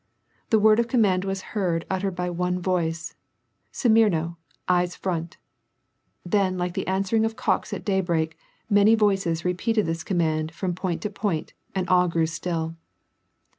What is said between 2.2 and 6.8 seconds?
one voice,— stn^mo, eyes front! Then like